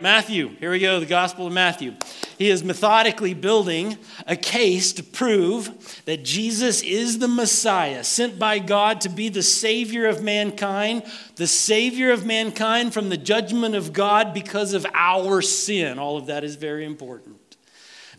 [0.00, 1.94] Matthew, here we go, the Gospel of Matthew.
[2.38, 8.60] He is methodically building a case to prove that Jesus is the Messiah, sent by
[8.60, 11.02] God to be the Savior of mankind,
[11.36, 15.98] the Savior of mankind from the judgment of God because of our sin.
[15.98, 17.37] All of that is very important.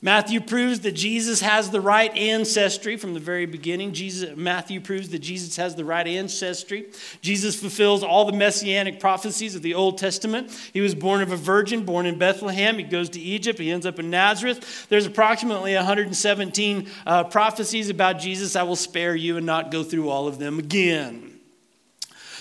[0.01, 3.91] Matthew proves that Jesus has the right ancestry from the very beginning.
[3.91, 6.87] Jesus, Matthew proves that Jesus has the right ancestry.
[7.21, 10.51] Jesus fulfills all the messianic prophecies of the Old Testament.
[10.71, 12.77] He was born of a virgin, born in Bethlehem.
[12.77, 13.59] He goes to Egypt.
[13.59, 14.87] He ends up in Nazareth.
[14.87, 18.55] There's approximately 117 uh, prophecies about Jesus.
[18.55, 21.28] I will spare you and not go through all of them again.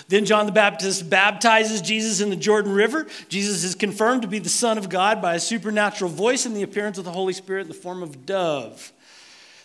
[0.09, 3.07] Then John the Baptist baptizes Jesus in the Jordan River.
[3.29, 6.63] Jesus is confirmed to be the Son of God by a supernatural voice and the
[6.63, 8.93] appearance of the Holy Spirit in the form of a dove.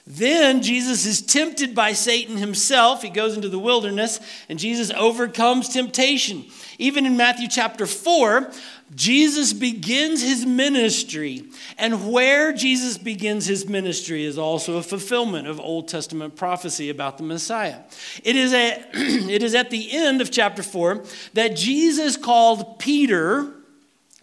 [0.06, 3.02] Then Jesus is tempted by Satan himself.
[3.02, 4.20] He goes into the wilderness
[4.50, 6.46] and Jesus overcomes temptation.
[6.78, 8.52] Even in Matthew chapter 4,
[8.96, 11.46] Jesus begins his ministry.
[11.77, 17.18] And where Jesus begins his ministry is also a fulfillment of Old Testament prophecy about
[17.18, 17.80] the Messiah.
[18.24, 23.54] It is, a, it is at the end of chapter 4 that Jesus called Peter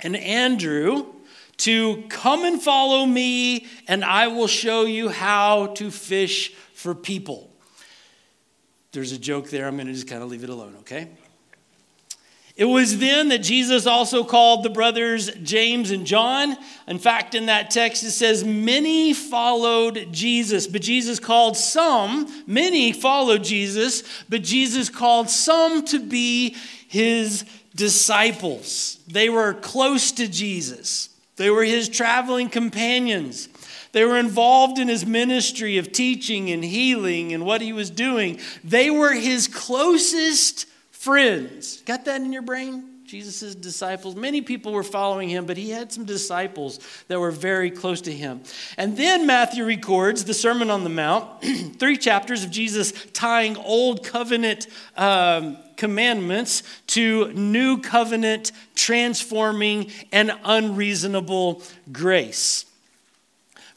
[0.01, 1.07] and Andrew
[1.59, 7.51] to come and follow me, and I will show you how to fish for people.
[8.93, 9.67] There's a joke there.
[9.67, 11.11] I'm going to just kind of leave it alone, okay?
[12.57, 16.57] It was then that Jesus also called the brothers James and John.
[16.87, 22.93] In fact, in that text, it says, Many followed Jesus, but Jesus called some, many
[22.93, 26.57] followed Jesus, but Jesus called some to be
[26.89, 28.99] his disciples.
[29.07, 31.09] They were close to Jesus.
[31.37, 33.49] They were his traveling companions.
[33.93, 38.39] They were involved in his ministry of teaching and healing and what he was doing.
[38.63, 40.67] They were his closest
[41.01, 41.81] friends.
[41.87, 42.85] Got that in your brain?
[43.07, 44.15] Jesus' disciples.
[44.15, 48.13] Many people were following him, but he had some disciples that were very close to
[48.13, 48.43] him.
[48.77, 51.43] And then Matthew records the Sermon on the Mount,
[51.79, 54.67] three chapters of Jesus tying old covenant
[54.97, 62.67] um, commandments to new covenant transforming and unreasonable grace.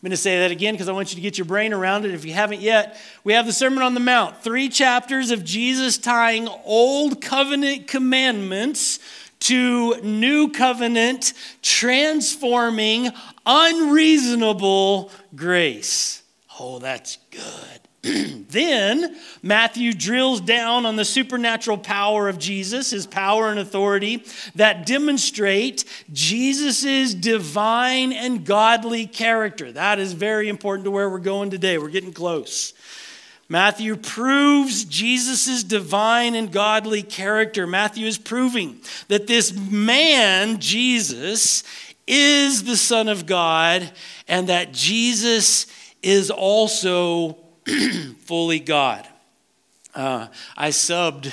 [0.03, 2.03] I'm going to say that again because I want you to get your brain around
[2.03, 2.13] it.
[2.13, 5.97] If you haven't yet, we have the Sermon on the Mount, three chapters of Jesus
[5.97, 8.99] tying old covenant commandments
[9.39, 11.31] to new covenant,
[11.61, 13.11] transforming,
[13.45, 16.21] unreasonable grace.
[16.59, 17.82] Oh, that's good.
[18.49, 24.25] then Matthew drills down on the supernatural power of Jesus, his power and authority
[24.55, 29.71] that demonstrate Jesus' divine and godly character.
[29.71, 31.77] That is very important to where we're going today.
[31.77, 32.73] We're getting close.
[33.47, 37.65] Matthew proves Jesus' divine and godly character.
[37.65, 41.63] Matthew is proving that this man, Jesus,
[42.05, 43.89] is the Son of God
[44.27, 45.67] and that Jesus
[46.01, 47.37] is also
[48.19, 49.07] fully God.
[49.95, 51.31] Uh, I subbed,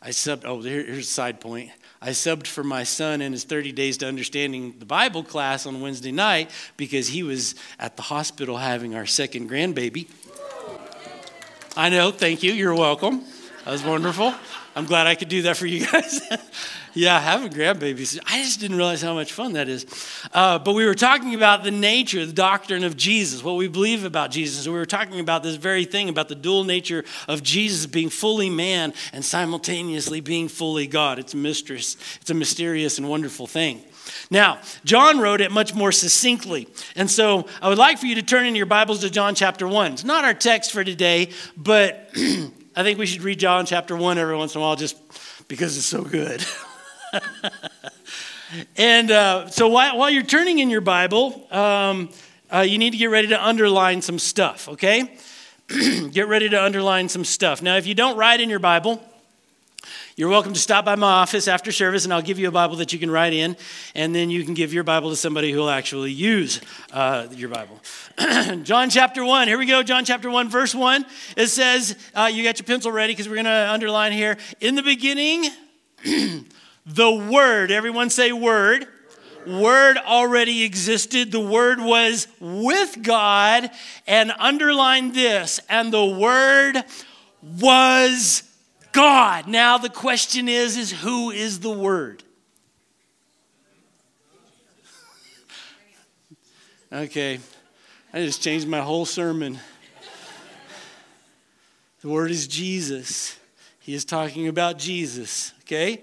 [0.00, 1.70] I subbed, oh, here, here's a side point.
[2.00, 5.80] I subbed for my son in his 30 Days to Understanding the Bible class on
[5.80, 10.08] Wednesday night because he was at the hospital having our second grandbaby.
[11.76, 13.24] I know, thank you, you're welcome.
[13.64, 14.34] That was wonderful.
[14.74, 16.20] I'm glad I could do that for you guys.
[16.94, 19.86] yeah, having grandbabies, I just didn't realize how much fun that is.
[20.32, 24.04] Uh, but we were talking about the nature, the doctrine of Jesus, what we believe
[24.04, 24.66] about Jesus.
[24.66, 28.10] And we were talking about this very thing about the dual nature of Jesus being
[28.10, 31.18] fully man and simultaneously being fully God.
[31.18, 33.82] It's a mistress, it's a mysterious and wonderful thing.
[34.30, 36.68] Now, John wrote it much more succinctly.
[36.96, 39.66] And so I would like for you to turn in your Bibles to John chapter
[39.68, 39.92] 1.
[39.92, 42.10] It's not our text for today, but
[42.74, 44.96] I think we should read John chapter 1 every once in a while just
[45.48, 46.44] because it's so good.
[48.76, 52.08] and uh, so while, while, you're turning in your Bible, um,
[52.52, 55.16] uh, you need to get ready to underline some stuff, okay?
[56.12, 57.62] get ready to underline some stuff.
[57.62, 59.02] Now, if you don't write in your Bible,
[60.14, 62.76] you're welcome to stop by my office after service, and I'll give you a Bible
[62.76, 63.56] that you can write in,
[63.94, 66.60] and then you can give your Bible to somebody who will actually use
[66.92, 67.80] uh, your Bible.
[68.62, 69.82] John chapter 1, here we go.
[69.82, 71.06] John chapter 1, verse 1.
[71.36, 74.36] It says, uh, You got your pencil ready because we're going to underline here.
[74.60, 75.48] In the beginning,
[76.86, 78.86] the Word, everyone say Word.
[79.46, 81.32] Word already existed.
[81.32, 83.70] The Word was with God,
[84.06, 86.84] and underline this, and the Word
[87.42, 88.44] was
[88.92, 89.48] God.
[89.48, 92.22] Now the question is is who is the word?
[96.92, 97.40] okay.
[98.12, 99.58] I just changed my whole sermon.
[102.02, 103.38] The word is Jesus.
[103.80, 106.02] He is talking about Jesus, okay?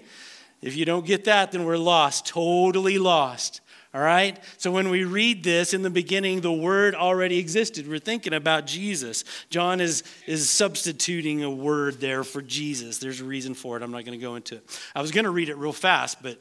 [0.62, 3.60] If you don't get that, then we're lost, totally lost.
[3.92, 4.38] All right?
[4.56, 7.88] So when we read this, in the beginning, the Word already existed.
[7.88, 9.24] We're thinking about Jesus.
[9.48, 12.98] John is, is substituting a word there for Jesus.
[12.98, 13.82] There's a reason for it.
[13.82, 14.80] I'm not going to go into it.
[14.94, 16.38] I was going to read it real fast, but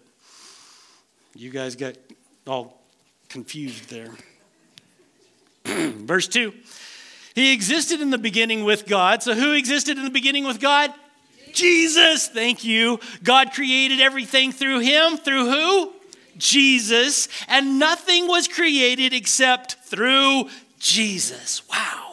[1.33, 1.95] you guys got
[2.45, 2.79] all
[3.29, 4.11] confused there.
[5.65, 6.53] Verse 2
[7.33, 9.23] He existed in the beginning with God.
[9.23, 10.93] So who existed in the beginning with God?
[11.53, 12.27] Jesus.
[12.27, 12.99] Thank you.
[13.23, 15.17] God created everything through him.
[15.17, 15.93] Through who?
[16.39, 20.49] Jesus, and nothing was created except through
[20.79, 21.67] Jesus.
[21.69, 22.05] Wow.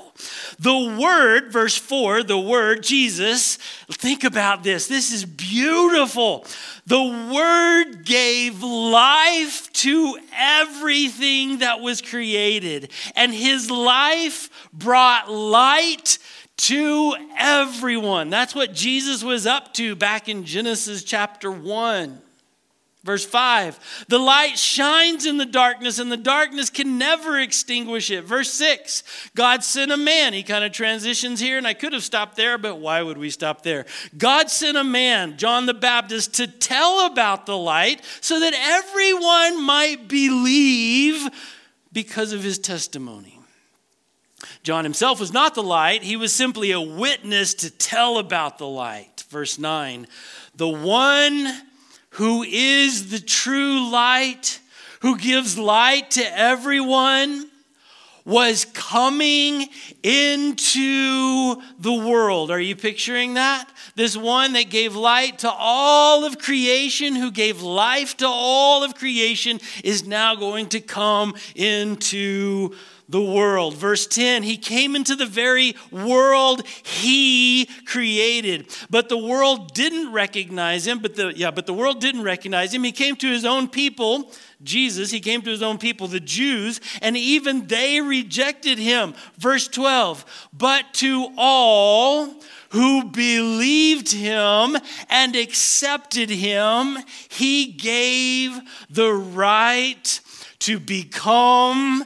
[0.59, 3.57] The Word, verse 4, the Word, Jesus,
[3.91, 4.89] think about this.
[4.89, 6.47] This is beautiful.
[6.87, 16.19] The Word gave life to everything that was created, and His life brought light
[16.59, 18.31] to everyone.
[18.31, 22.23] That's what Jesus was up to back in Genesis chapter 1.
[23.07, 28.25] Verse 5 The light shines in the darkness, and the darkness can never extinguish it.
[28.25, 29.05] Verse 6
[29.37, 30.33] God sent a man.
[30.33, 33.31] He kind of transitions here, and I could have stopped there, but why would we
[33.31, 33.87] stop there?
[34.19, 39.65] God sent a man, John the Baptist, to tell about the light so that everyone
[39.65, 41.29] might believe
[41.93, 43.36] because of his testimony.
[44.67, 48.67] John himself was not the light, he was simply a witness to tell about the
[48.67, 49.23] light.
[49.31, 50.09] Verse 9
[50.57, 51.47] The one
[52.11, 54.59] who is the true light,
[55.03, 57.49] who gives light to everyone,
[58.25, 59.69] was coming
[60.03, 62.51] into the world.
[62.51, 63.71] Are you picturing that?
[63.95, 68.97] This one that gave light to all of creation, who gave life to all of
[68.97, 72.75] creation, is now going to come into
[73.09, 73.75] the world.
[73.77, 80.87] Verse 10 He came into the very world He created, but the world didn't recognize
[80.87, 81.01] Him.
[81.01, 82.85] But the, yeah, but the world didn't recognize Him.
[82.85, 84.33] He came to His own people.
[84.63, 89.15] Jesus, he came to his own people, the Jews, and even they rejected him.
[89.37, 92.35] Verse 12, but to all
[92.71, 94.77] who believed him
[95.09, 96.99] and accepted him,
[97.29, 100.21] he gave the right
[100.61, 102.05] to become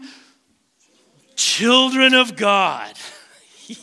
[1.40, 2.94] children of God.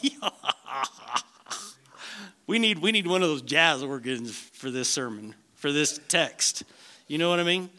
[2.48, 6.64] we, need, we need one of those jazz organs for this sermon, for this text.
[7.08, 7.70] You know what I mean?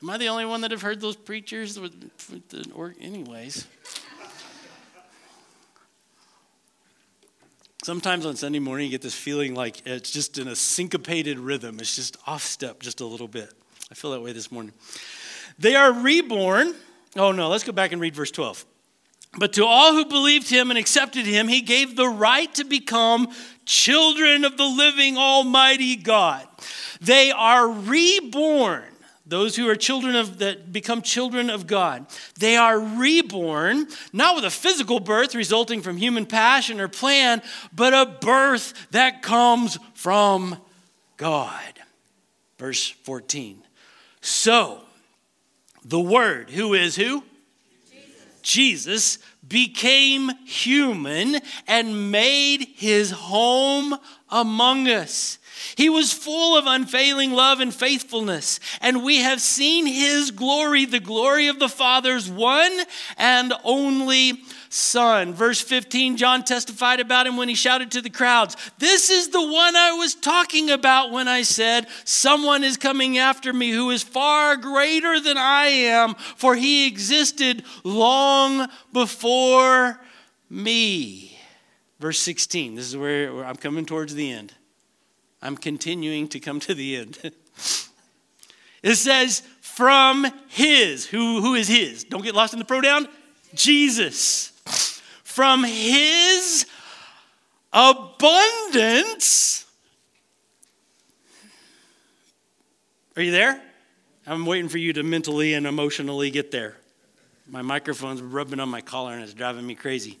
[0.00, 1.92] Am I the only one that have heard those preachers with,
[2.30, 3.66] with the or, anyways?
[7.82, 11.78] Sometimes on Sunday morning, you get this feeling like it's just in a syncopated rhythm.
[11.80, 13.52] It's just off step just a little bit.
[13.90, 14.72] I feel that way this morning.
[15.58, 16.74] They are reborn
[17.16, 18.64] Oh, no, let's go back and read verse 12.
[19.38, 23.28] But to all who believed him and accepted him, he gave the right to become
[23.64, 26.46] children of the living Almighty God.
[27.00, 28.84] They are reborn.
[29.26, 32.06] Those who are children of that become children of God.
[32.38, 37.42] They are reborn, not with a physical birth resulting from human passion or plan,
[37.74, 40.56] but a birth that comes from
[41.16, 41.74] God.
[42.56, 43.62] Verse 14.
[44.20, 44.85] So,
[45.88, 47.22] the Word, who is who?
[48.42, 49.18] Jesus.
[49.46, 53.96] Became human and made his home
[54.28, 55.38] among us.
[55.76, 61.00] He was full of unfailing love and faithfulness, and we have seen his glory, the
[61.00, 62.80] glory of the Father's one
[63.16, 65.32] and only Son.
[65.34, 69.40] Verse 15, John testified about him when he shouted to the crowds, This is the
[69.40, 74.02] one I was talking about when I said, Someone is coming after me who is
[74.02, 80.00] far greater than I am, for he existed long before
[80.50, 81.38] me.
[81.98, 84.52] Verse 16, this is where I'm coming towards the end.
[85.40, 87.18] I'm continuing to come to the end.
[88.82, 89.42] it says,
[89.76, 91.04] from his.
[91.04, 92.04] Who, who is his?
[92.04, 93.08] Don't get lost in the pronoun.
[93.54, 94.55] Jesus.
[95.36, 96.64] From his
[97.70, 99.66] abundance.
[103.14, 103.60] Are you there?
[104.26, 106.78] I'm waiting for you to mentally and emotionally get there.
[107.46, 110.16] My microphone's rubbing on my collar and it's driving me crazy.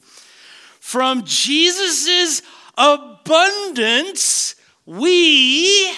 [0.80, 2.42] From Jesus's
[2.76, 4.54] abundance,
[4.84, 5.94] we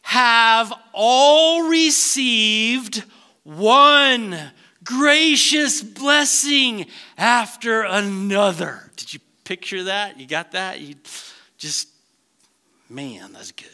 [0.00, 3.04] have all received
[3.42, 4.50] one
[4.86, 6.86] gracious blessing
[7.18, 8.90] after another.
[8.96, 10.18] Did you picture that?
[10.18, 10.80] You got that?
[10.80, 10.94] You
[11.58, 11.88] just,
[12.88, 13.68] man, that's good.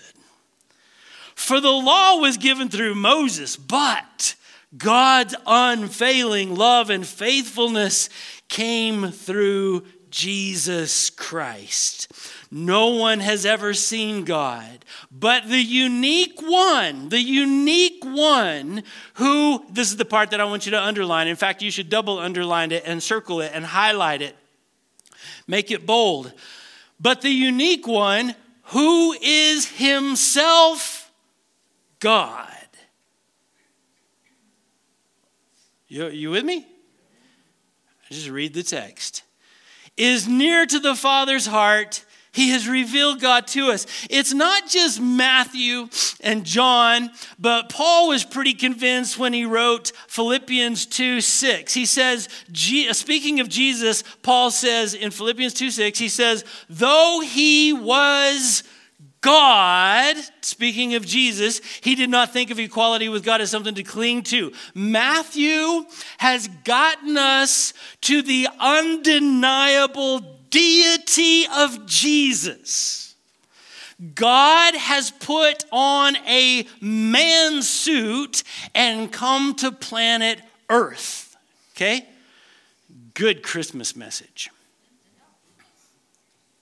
[1.36, 4.34] For the law was given through Moses, but
[4.76, 8.08] God's unfailing love and faithfulness
[8.48, 12.12] came through Jesus Christ.
[12.54, 18.82] No one has ever seen God, but the unique one, the unique one
[19.14, 21.28] who, this is the part that I want you to underline.
[21.28, 24.36] In fact, you should double underline it and circle it and highlight it.
[25.46, 26.30] Make it bold.
[27.00, 31.10] But the unique one who is himself
[32.00, 32.48] God.
[35.88, 36.66] You, you with me?
[38.10, 39.22] Just read the text.
[39.96, 42.04] Is near to the Father's heart.
[42.32, 43.86] He has revealed God to us.
[44.08, 45.88] It's not just Matthew
[46.20, 51.74] and John, but Paul was pretty convinced when he wrote Philippians 2 6.
[51.74, 52.30] He says,
[52.92, 58.62] speaking of Jesus, Paul says in Philippians 2 6, he says, though he was
[59.20, 63.84] God, speaking of Jesus, he did not think of equality with God as something to
[63.84, 64.52] cling to.
[64.74, 65.84] Matthew
[66.18, 73.16] has gotten us to the undeniable deity of Jesus.
[74.14, 78.44] God has put on a man suit
[78.74, 81.36] and come to planet Earth.
[81.74, 82.06] Okay?
[83.14, 84.50] Good Christmas message.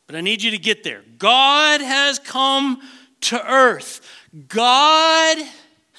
[0.06, 1.02] But I need you to get there.
[1.18, 2.80] God has come
[3.22, 4.00] to earth.
[4.48, 5.38] God,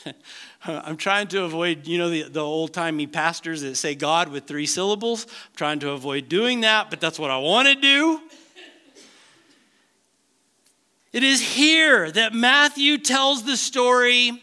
[0.65, 4.45] I'm trying to avoid, you know, the, the old timey pastors that say God with
[4.45, 5.25] three syllables.
[5.25, 8.21] I'm trying to avoid doing that, but that's what I want to do.
[11.13, 14.41] It is here that Matthew tells the story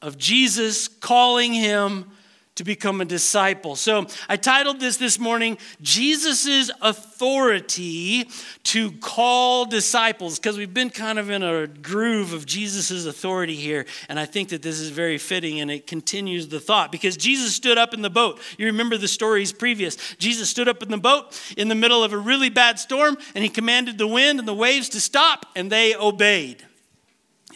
[0.00, 2.10] of Jesus calling him
[2.56, 3.76] to become a disciple.
[3.76, 8.28] So I titled this this morning, Jesus' Authority
[8.64, 13.86] to Call Disciples, because we've been kind of in a groove of Jesus' authority here.
[14.08, 17.54] And I think that this is very fitting and it continues the thought because Jesus
[17.54, 18.40] stood up in the boat.
[18.58, 19.96] You remember the stories previous.
[20.16, 23.44] Jesus stood up in the boat in the middle of a really bad storm and
[23.44, 26.64] he commanded the wind and the waves to stop and they obeyed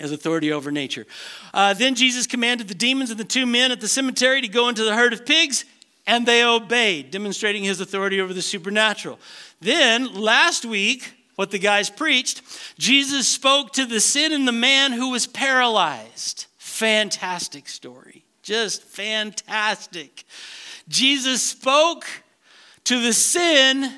[0.01, 1.07] as authority over nature.
[1.55, 4.69] Uh, then Jesus commanded the demons and the two men at the cemetery to go
[4.69, 5.65] into the herd of pigs,
[6.07, 9.19] and they obeyed, demonstrating his authority over the supernatural.
[9.61, 12.43] Then, last week, what the guys preached,
[12.79, 16.47] Jesus spoke to the sin in the man who was paralyzed.
[16.59, 18.25] Fantastic story.
[18.43, 20.25] Just fantastic.
[20.89, 22.05] Jesus spoke
[22.85, 23.93] to the sin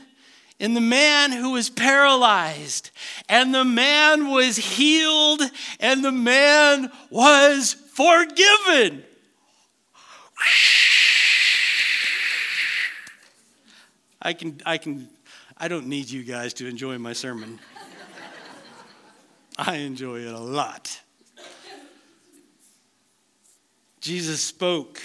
[0.59, 2.91] in the man who was paralyzed.
[3.29, 5.43] And the man was healed,
[5.81, 9.05] and the man was forgiven.
[14.21, 15.09] I can, I can,
[15.59, 17.59] I don't need you guys to enjoy my sermon.
[19.59, 21.01] I enjoy it a lot.
[24.01, 25.01] Jesus spoke.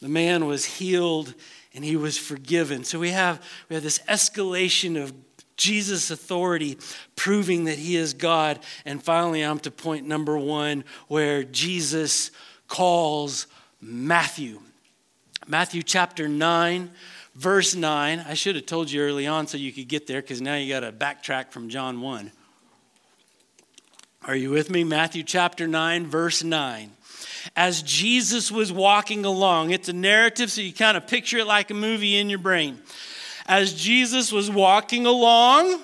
[0.00, 1.34] The man was healed
[1.76, 2.82] and he was forgiven.
[2.84, 5.12] So we have, we have this escalation of
[5.56, 6.78] Jesus' authority
[7.16, 8.58] proving that he is God.
[8.86, 12.30] And finally, I'm to point number one where Jesus
[12.66, 13.46] calls
[13.80, 14.60] Matthew.
[15.46, 16.90] Matthew chapter 9,
[17.34, 18.24] verse 9.
[18.26, 20.72] I should have told you early on so you could get there because now you
[20.72, 22.32] got to backtrack from John 1.
[24.24, 24.82] Are you with me?
[24.82, 26.95] Matthew chapter 9, verse 9
[27.54, 29.70] as Jesus was walking along.
[29.70, 32.78] It's a narrative, so you kind of picture it like a movie in your brain.
[33.46, 35.80] As Jesus was walking along,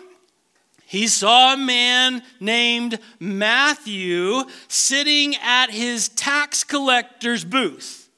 [0.85, 8.11] he saw a man named Matthew sitting at his tax collector's booth.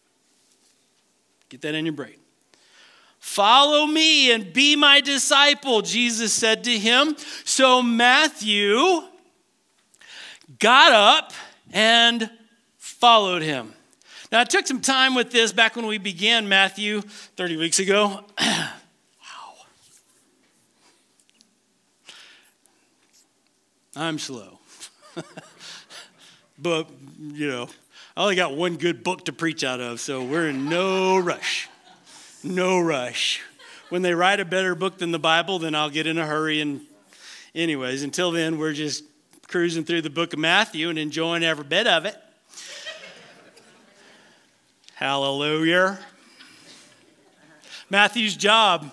[1.50, 2.16] Get that in your brain.
[3.21, 7.16] Follow me and be my disciple, Jesus said to him.
[7.44, 9.02] So Matthew
[10.59, 11.33] got up
[11.73, 12.30] and
[13.04, 13.70] followed him.
[14.32, 18.25] Now, I took some time with this back when we began Matthew 30 weeks ago.
[18.40, 18.70] wow.
[23.94, 24.58] I'm slow.
[26.58, 26.88] but,
[27.20, 27.68] you know,
[28.16, 31.68] I only got one good book to preach out of, so we're in no rush.
[32.42, 33.42] No rush.
[33.90, 36.62] When they write a better book than the Bible, then I'll get in a hurry.
[36.62, 36.80] And,
[37.54, 39.04] anyways, until then, we're just
[39.46, 42.16] cruising through the book of Matthew and enjoying every bit of it.
[44.96, 45.98] Hallelujah.
[47.90, 48.92] Matthew's job.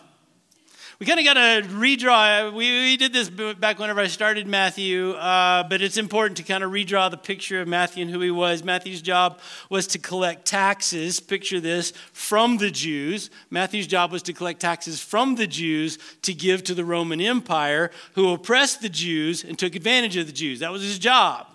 [0.98, 2.52] We kind of got to redraw.
[2.52, 6.64] We, we did this back whenever I started Matthew, uh, but it's important to kind
[6.64, 8.64] of redraw the picture of Matthew and who he was.
[8.64, 9.40] Matthew's job
[9.70, 11.20] was to collect taxes.
[11.20, 13.30] Picture this from the Jews.
[13.52, 17.92] Matthew's job was to collect taxes from the Jews to give to the Roman Empire,
[18.14, 20.62] who oppressed the Jews and took advantage of the Jews.
[20.62, 21.51] That was his job.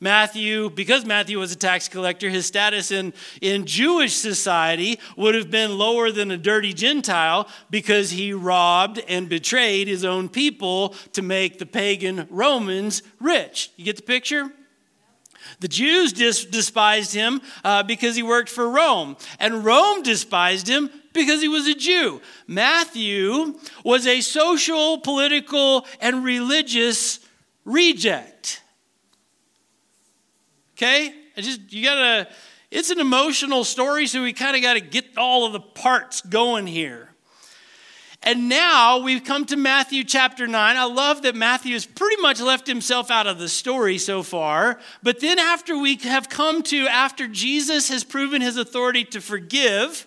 [0.00, 5.50] Matthew, because Matthew was a tax collector, his status in, in Jewish society would have
[5.50, 11.22] been lower than a dirty Gentile because he robbed and betrayed his own people to
[11.22, 13.70] make the pagan Romans rich.
[13.76, 14.50] You get the picture?
[15.60, 20.90] The Jews dis- despised him uh, because he worked for Rome, and Rome despised him
[21.12, 22.20] because he was a Jew.
[22.46, 27.20] Matthew was a social, political, and religious
[27.64, 28.62] reject.
[30.76, 31.14] Okay?
[31.36, 32.28] I just, you gotta,
[32.70, 36.20] it's an emotional story, so we kind of got to get all of the parts
[36.20, 37.10] going here.
[38.22, 40.76] And now we've come to Matthew chapter 9.
[40.76, 44.80] I love that Matthew has pretty much left himself out of the story so far.
[45.02, 50.05] But then, after we have come to, after Jesus has proven his authority to forgive,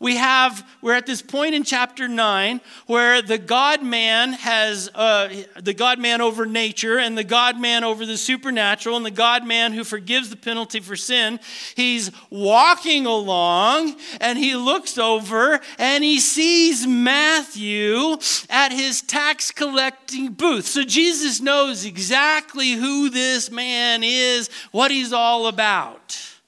[0.00, 5.28] we have we're at this point in chapter 9 where the god man has uh,
[5.60, 9.46] the god man over nature and the god man over the supernatural and the god
[9.46, 11.38] man who forgives the penalty for sin
[11.76, 18.16] he's walking along and he looks over and he sees matthew
[18.48, 20.66] at his tax collecting booth.
[20.66, 26.39] So jesus knows exactly who this man is what he's all about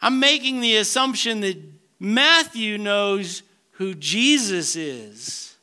[0.00, 1.56] I'm making the assumption that
[1.98, 5.56] Matthew knows who Jesus is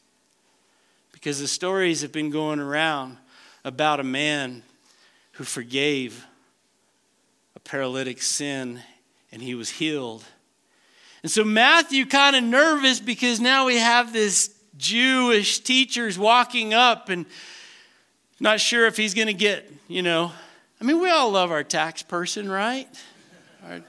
[1.12, 3.18] because the stories have been going around
[3.64, 4.64] about a man
[5.34, 6.26] who forgave
[7.56, 8.82] a paralytic sin
[9.32, 10.24] and he was healed.
[11.24, 17.10] And so Matthew kind of nervous because now we have this Jewish teachers walking up
[17.10, 17.26] and
[18.40, 20.32] not sure if he's going to get, you know,
[20.82, 22.90] I mean, we all love our tax person, right?
[23.66, 23.80] Our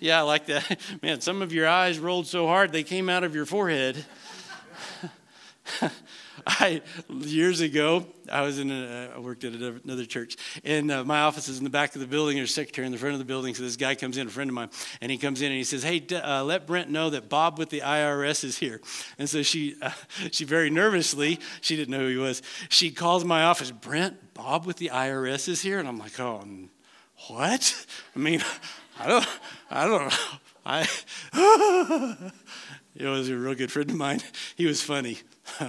[0.00, 0.80] yeah, I like that.
[1.02, 4.04] Man, some of your eyes rolled so hard they came out of your forehead.
[6.46, 11.20] I years ago, I was in a, I worked at another church, and uh, my
[11.20, 12.36] office is in the back of the building.
[12.36, 13.54] There's a secretary in the front of the building.
[13.54, 14.70] So this guy comes in, a friend of mine,
[15.02, 17.68] and he comes in and he says, "Hey, uh, let Brent know that Bob with
[17.68, 18.80] the IRS is here."
[19.18, 19.90] And so she, uh,
[20.30, 22.42] she very nervously, she didn't know who he was.
[22.70, 26.42] She calls my office, Brent, Bob with the IRS is here, and I'm like, "Oh,
[27.28, 28.42] what?" I mean.
[29.00, 29.26] I don't,
[29.70, 30.10] I don't know.
[30.66, 30.86] I,
[32.94, 34.20] it was a real good friend of mine.
[34.56, 35.16] He was funny.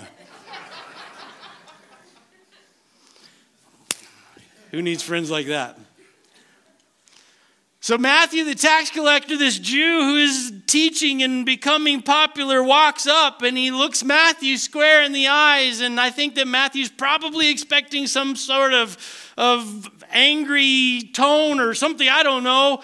[4.72, 5.80] Who needs friends like that?
[7.80, 13.44] So, Matthew, the tax collector, this Jew who is teaching and becoming popular, walks up
[13.44, 15.80] and he looks Matthew square in the eyes.
[15.80, 18.98] And I think that Matthew's probably expecting some sort of,
[19.38, 22.82] of angry tone or something, I don't know.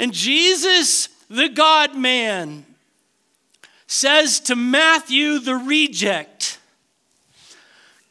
[0.00, 2.64] And Jesus, the God man,
[3.86, 6.58] says to Matthew, the reject,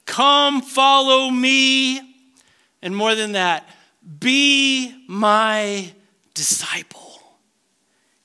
[0.05, 1.99] Come follow me.
[2.83, 3.67] And more than that,
[4.19, 5.91] be my
[6.35, 7.19] disciple.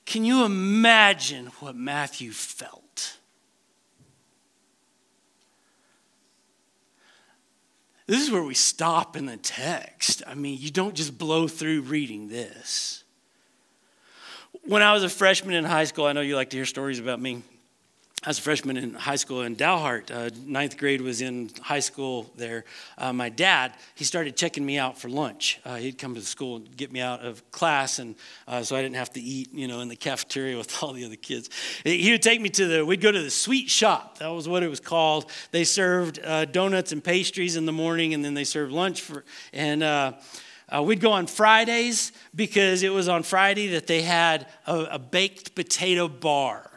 [0.05, 3.17] Can you imagine what Matthew felt?
[8.05, 10.21] This is where we stop in the text.
[10.27, 13.04] I mean, you don't just blow through reading this.
[14.67, 16.97] When I was a freshman in high school, I know you like to hear stories
[16.97, 17.43] about me.
[18.23, 20.09] I was a freshman in high school in Dalhart.
[20.09, 22.65] Uh, ninth grade was in high school there.
[22.97, 25.59] Uh, my dad, he started checking me out for lunch.
[25.63, 28.15] Uh, he'd come to school and get me out of class, and
[28.47, 31.05] uh, so I didn't have to eat, you know, in the cafeteria with all the
[31.05, 31.51] other kids.
[31.83, 34.17] He would take me to the, we'd go to the sweet shop.
[34.17, 35.29] That was what it was called.
[35.51, 39.25] They served uh, donuts and pastries in the morning, and then they served lunch for,
[39.53, 39.83] and
[40.69, 44.99] uh, we'd go on Fridays because it was on Friday that they had a, a
[44.99, 46.71] baked potato bar.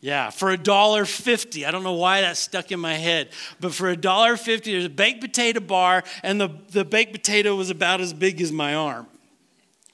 [0.00, 1.66] Yeah, for a dollar fifty.
[1.66, 3.28] I don't know why that stuck in my head,
[3.60, 7.54] but for a dollar fifty, there's a baked potato bar, and the, the baked potato
[7.54, 9.06] was about as big as my arm.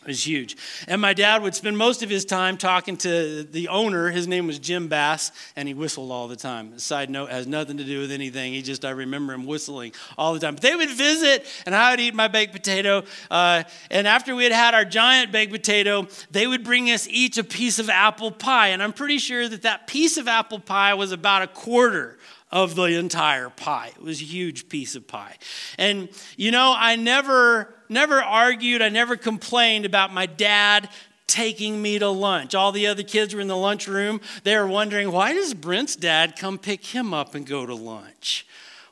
[0.07, 0.57] It was huge.
[0.87, 4.09] And my dad would spend most of his time talking to the owner.
[4.11, 6.79] His name was Jim Bass, and he whistled all the time.
[6.79, 8.53] Side note has nothing to do with anything.
[8.53, 10.55] He just, I remember him whistling all the time.
[10.55, 13.03] But they would visit, and I would eat my baked potato.
[13.29, 17.37] Uh, and after we had had our giant baked potato, they would bring us each
[17.37, 18.69] a piece of apple pie.
[18.69, 22.17] And I'm pretty sure that that piece of apple pie was about a quarter
[22.51, 23.93] of the entire pie.
[23.97, 25.37] It was a huge piece of pie.
[25.79, 30.89] And you know, I never never argued, I never complained about my dad
[31.27, 32.55] taking me to lunch.
[32.55, 34.21] All the other kids were in the lunchroom.
[34.45, 38.47] They were wondering, why does Brent's dad come pick him up and go to lunch?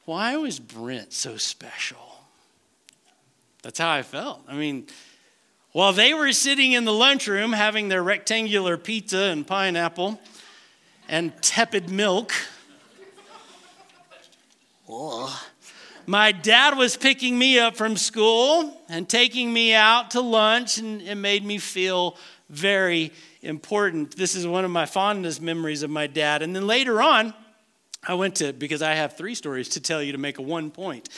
[0.05, 2.19] Why was Brent so special?
[3.63, 4.43] That's how I felt.
[4.49, 4.87] I mean,
[5.73, 10.21] while they were sitting in the lunchroom having their rectangular pizza and pineapple
[11.09, 12.33] and tepid milk,
[16.07, 21.01] my dad was picking me up from school and taking me out to lunch, and
[21.01, 22.17] it made me feel
[22.51, 24.17] very important.
[24.17, 26.43] This is one of my fondest memories of my dad.
[26.43, 27.33] And then later on,
[28.07, 30.71] I went to, because I have three stories to tell you to make a one
[30.71, 31.09] point.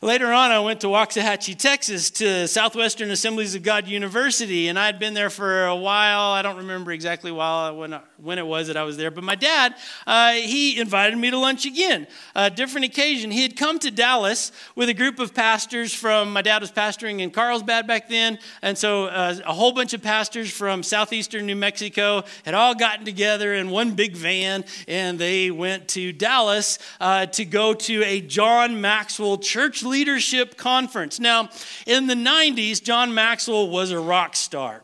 [0.00, 5.00] Later on, I went to Waxahachie, Texas, to Southwestern Assemblies of God University, and I'd
[5.00, 6.30] been there for a while.
[6.30, 9.34] I don't remember exactly while when, when it was that I was there, but my
[9.34, 9.74] dad,
[10.06, 12.06] uh, he invited me to lunch again.
[12.36, 13.32] A different occasion.
[13.32, 17.18] He had come to Dallas with a group of pastors from, my dad was pastoring
[17.18, 21.56] in Carlsbad back then, and so uh, a whole bunch of pastors from southeastern New
[21.56, 27.26] Mexico had all gotten together in one big van, and they went to Dallas uh,
[27.26, 31.18] to go to a John Maxwell church leadership conference.
[31.18, 31.48] Now,
[31.86, 34.82] in the 90s, John Maxwell was a rock star.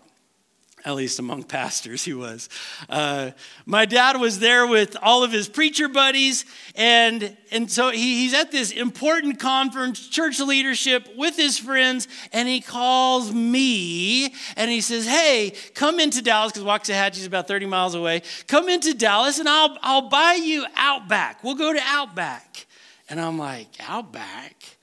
[0.86, 2.50] At least among pastors, he was.
[2.90, 3.30] Uh,
[3.64, 8.34] my dad was there with all of his preacher buddies, and, and so he, he's
[8.34, 14.82] at this important conference, church leadership with his friends, and he calls me and he
[14.82, 18.20] says, Hey, come into Dallas, because Waxahachie is about 30 miles away.
[18.46, 21.42] Come into Dallas, and I'll, I'll buy you Outback.
[21.42, 22.66] We'll go to Outback.
[23.08, 24.76] And I'm like, Outback?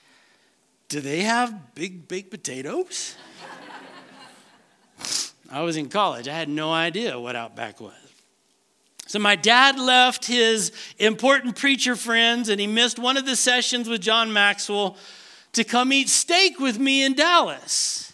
[0.91, 3.15] Do they have big baked potatoes?
[5.49, 6.27] I was in college.
[6.27, 7.93] I had no idea what Outback was.
[9.08, 13.88] So my dad left his important preacher friends and he missed one of the sessions
[13.88, 14.97] with John Maxwell
[15.54, 18.12] to come eat steak with me in Dallas.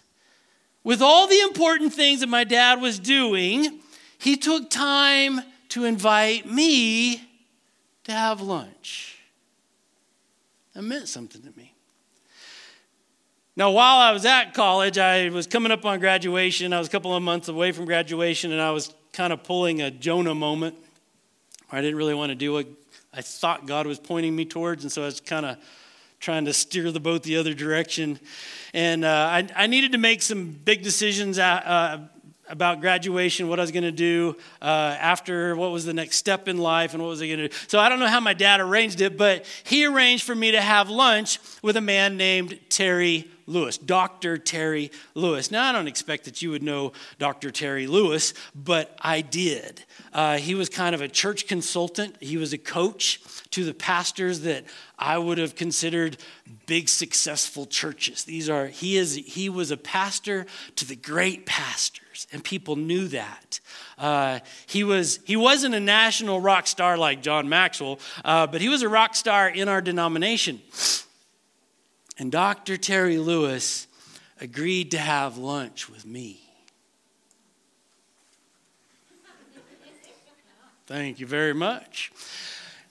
[0.84, 3.80] With all the important things that my dad was doing,
[4.20, 7.28] he took time to invite me
[8.04, 9.18] to have lunch.
[10.76, 11.74] That meant something to me.
[13.58, 16.74] Now, while I was at college, I was coming up on graduation.
[16.74, 19.82] I was a couple of months away from graduation, and I was kind of pulling
[19.82, 20.76] a Jonah moment.
[21.72, 22.68] I didn't really want to do what
[23.12, 25.58] I thought God was pointing me towards, and so I was kind of
[26.20, 28.20] trying to steer the boat the other direction.
[28.76, 31.98] And uh, I, I, needed to make some big decisions uh, uh
[32.50, 34.66] about graduation, what I was going to do uh,
[35.00, 37.56] after, what was the next step in life, and what was I going to do.
[37.68, 40.62] So I don't know how my dad arranged it, but he arranged for me to
[40.62, 44.38] have lunch with a man named Terry Lewis, Dr.
[44.38, 45.52] Terry Lewis.
[45.52, 47.50] Now, I don't expect that you would know Dr.
[47.50, 49.84] Terry Lewis, but I did.
[50.14, 54.42] Uh, he was kind of a church consultant, he was a coach to the pastors
[54.42, 54.66] that
[55.00, 56.18] I would have considered
[56.66, 58.26] big successful churches.
[58.26, 61.46] These are he is he was a pastor to the great
[62.18, 63.60] pastors, and people knew that.
[63.98, 68.70] Uh, he was he wasn't a national rock star like John Maxwell, uh, but he
[68.70, 70.62] was a rock star in our denomination.
[72.20, 72.78] And Dr.
[72.78, 73.88] Terry Lewis
[74.42, 76.42] agreed to have lunch with me.
[80.88, 82.12] Thank you very much.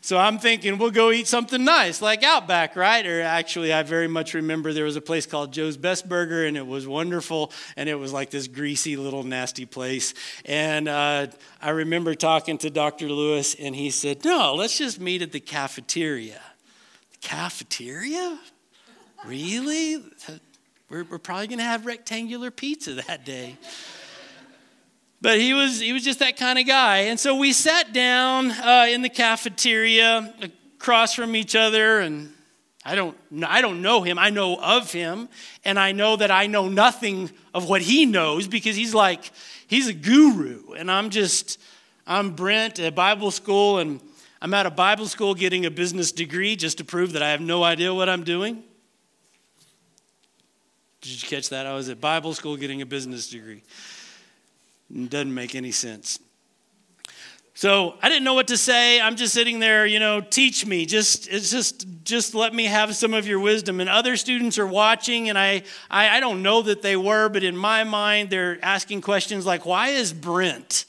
[0.07, 3.05] So I'm thinking we'll go eat something nice, like Outback, right?
[3.05, 6.57] Or actually, I very much remember there was a place called Joe's Best Burger, and
[6.57, 10.15] it was wonderful, and it was like this greasy little nasty place.
[10.45, 11.27] And uh,
[11.61, 13.09] I remember talking to Dr.
[13.09, 16.41] Lewis, and he said, "No, let's just meet at the cafeteria."
[17.11, 18.39] The cafeteria?
[19.27, 20.05] really?
[20.89, 23.57] We're, we're probably going to have rectangular pizza that day.
[25.21, 26.99] But he was, he was just that kind of guy.
[26.99, 30.35] And so we sat down uh, in the cafeteria
[30.79, 32.33] across from each other, and
[32.85, 34.19] I don't, I don't know him.
[34.19, 35.29] I know of him,
[35.65, 39.33] and I know that I know nothing of what he knows because he's like,
[39.67, 40.73] he's a guru.
[40.73, 41.59] And I'm just,
[42.07, 44.01] I'm Brent at Bible school, and
[44.41, 47.41] I'm at a Bible school getting a business degree just to prove that I have
[47.41, 48.63] no idea what I'm doing.
[51.01, 51.67] Did you catch that?
[51.67, 53.63] I was at Bible school getting a business degree.
[54.95, 56.19] It doesn't make any sense.
[57.57, 59.01] So I didn't know what to say.
[59.01, 60.85] I'm just sitting there, you know, teach me.
[60.85, 63.81] Just it's just just let me have some of your wisdom.
[63.81, 67.43] And other students are watching, and I, I I don't know that they were, but
[67.43, 70.85] in my mind, they're asking questions like, why is Brent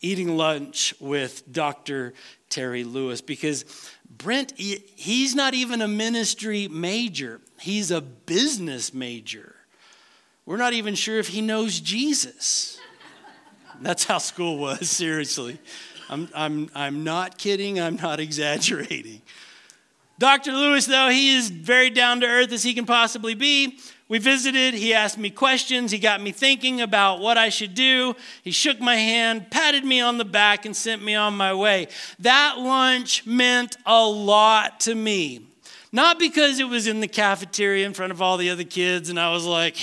[0.00, 2.14] eating lunch with Dr.
[2.48, 3.20] Terry Lewis?
[3.20, 3.66] Because
[4.08, 7.42] Brent, he's not even a ministry major.
[7.60, 9.54] He's a business major.
[10.46, 12.78] We're not even sure if he knows Jesus.
[13.80, 15.58] That's how school was, seriously.
[16.08, 19.22] I'm, I'm, I'm not kidding, I'm not exaggerating.
[20.18, 20.52] Dr.
[20.52, 23.78] Lewis, though, he is very down to earth as he can possibly be.
[24.08, 28.14] We visited, he asked me questions, he got me thinking about what I should do.
[28.42, 31.88] He shook my hand, patted me on the back, and sent me on my way.
[32.20, 35.46] That lunch meant a lot to me.
[35.92, 39.18] Not because it was in the cafeteria in front of all the other kids and
[39.18, 39.76] I was like,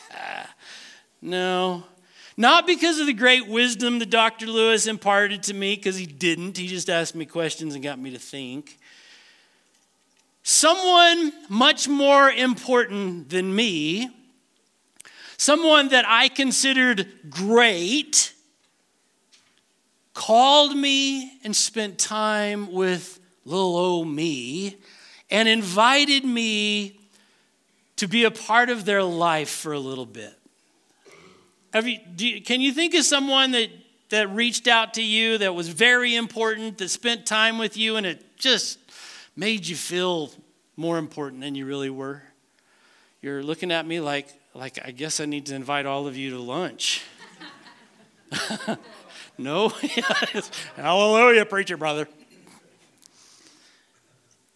[1.22, 1.84] no.
[2.40, 4.46] Not because of the great wisdom that Dr.
[4.46, 6.56] Lewis imparted to me, because he didn't.
[6.56, 8.78] He just asked me questions and got me to think.
[10.42, 14.08] someone much more important than me,
[15.36, 18.32] someone that I considered great,
[20.14, 24.76] called me and spent time with little old me
[25.30, 26.98] and invited me
[27.96, 30.39] to be a part of their life for a little bit.
[31.74, 33.70] You, you, can you think of someone that,
[34.08, 38.06] that reached out to you that was very important, that spent time with you, and
[38.06, 38.78] it just
[39.36, 40.30] made you feel
[40.76, 42.22] more important than you really were?
[43.22, 46.30] You're looking at me like, like I guess I need to invite all of you
[46.30, 47.04] to lunch.
[49.38, 49.68] no?
[50.76, 52.08] Hallelujah, preacher brother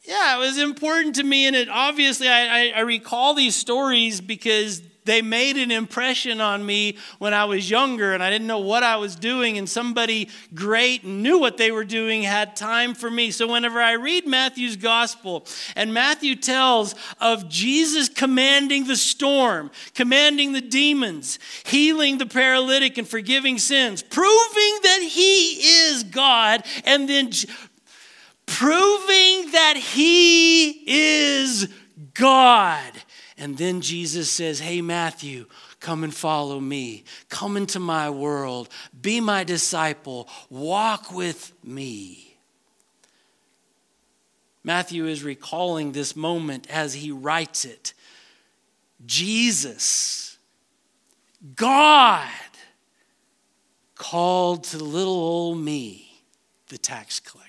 [0.04, 1.46] yeah, it was important to me.
[1.46, 6.64] And it obviously, I, I, I, recall these stories because they made an impression on
[6.64, 9.58] me when I was younger and I didn't know what I was doing.
[9.58, 13.30] And somebody great knew what they were doing had time for me.
[13.30, 20.52] So whenever I read Matthew's gospel and Matthew tells of Jesus commanding the storm, commanding
[20.52, 25.52] the demons, healing the paralytic, and forgiving sins, proving that he
[25.90, 27.30] is God, and then
[28.46, 31.68] proving that he is
[32.14, 32.92] God.
[33.36, 35.46] And then Jesus says, Hey, Matthew,
[35.80, 37.04] come and follow me.
[37.28, 38.68] Come into my world.
[39.00, 40.28] Be my disciple.
[40.50, 42.36] Walk with me.
[44.62, 47.92] Matthew is recalling this moment as he writes it.
[49.04, 50.38] Jesus,
[51.54, 52.26] God,
[53.94, 56.22] called to little old me,
[56.68, 57.43] the tax collector.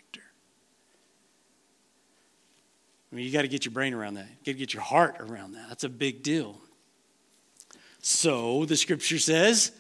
[3.16, 4.26] Mean, you got to get your brain around that.
[4.26, 5.70] You got to get your heart around that.
[5.70, 6.60] That's a big deal.
[8.02, 9.72] So the scripture says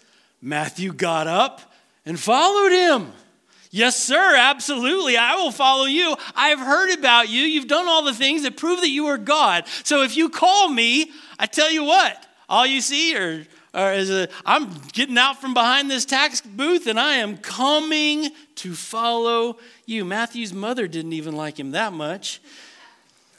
[0.41, 1.73] Matthew got up
[2.05, 3.11] and followed him.
[3.71, 5.17] Yes, sir, absolutely.
[5.17, 6.15] I will follow you.
[6.33, 7.41] I've heard about you.
[7.41, 9.65] You've done all the things that prove that you are God.
[9.83, 14.09] So if you call me, I tell you what, all you see are, are is
[14.09, 19.57] a, I'm getting out from behind this tax booth and I am coming to follow
[19.85, 20.05] you.
[20.05, 22.39] Matthew's mother didn't even like him that much.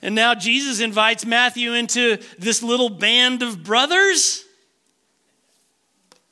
[0.02, 4.44] And now Jesus invites Matthew into this little band of brothers.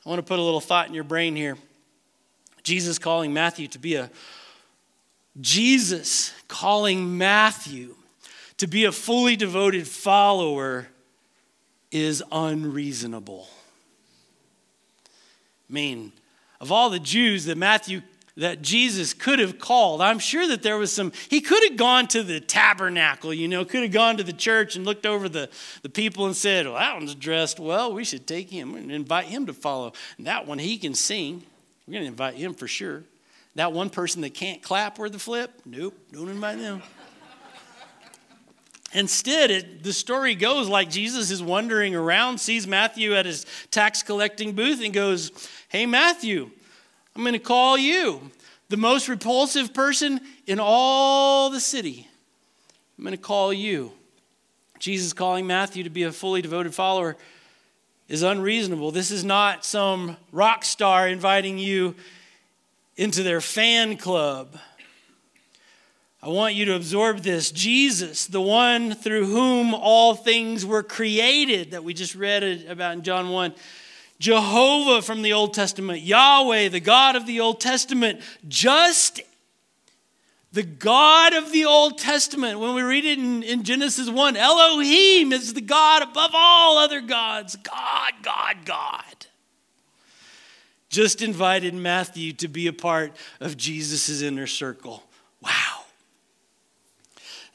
[0.05, 1.57] I want to put a little thought in your brain here.
[2.63, 4.09] Jesus calling Matthew to be a
[5.41, 7.95] Jesus calling Matthew
[8.57, 10.87] to be a fully devoted follower
[11.91, 13.47] is unreasonable.
[15.69, 16.13] I mean,
[16.61, 18.01] of all the Jews that Matthew
[18.37, 20.01] that Jesus could have called.
[20.01, 23.63] I'm sure that there was some, he could have gone to the tabernacle, you know,
[23.63, 25.49] could have gone to the church and looked over the,
[25.83, 27.93] the people and said, Well, that one's dressed well.
[27.93, 29.93] We should take him and invite him to follow.
[30.17, 31.43] And that one, he can sing.
[31.87, 33.03] We're going to invite him for sure.
[33.55, 36.81] That one person that can't clap or the flip, nope, don't invite them.
[38.93, 44.03] Instead, it, the story goes like Jesus is wandering around, sees Matthew at his tax
[44.03, 45.31] collecting booth, and goes,
[45.67, 46.51] Hey, Matthew,
[47.15, 48.29] I'm going to call you
[48.67, 52.09] the most repulsive person in all the city.
[52.97, 53.93] I'm going to call you.
[54.79, 57.15] Jesus calling Matthew to be a fully devoted follower
[58.09, 58.91] is unreasonable.
[58.91, 61.95] This is not some rock star inviting you
[62.97, 64.57] into their fan club.
[66.21, 67.49] I want you to absorb this.
[67.49, 73.03] Jesus, the one through whom all things were created, that we just read about in
[73.03, 73.53] John 1
[74.19, 79.21] Jehovah from the Old Testament, Yahweh, the God of the Old Testament, just
[80.53, 82.59] the God of the Old Testament.
[82.59, 87.01] When we read it in, in Genesis 1, Elohim is the God above all other
[87.01, 87.57] gods.
[87.57, 89.27] God, God, God.
[90.87, 95.03] Just invited Matthew to be a part of Jesus' inner circle.
[95.41, 95.81] Wow.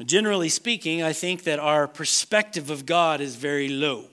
[0.05, 4.10] Generally speaking, I think that our perspective of God is very low.